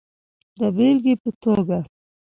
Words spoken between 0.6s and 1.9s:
بیلګی په توکه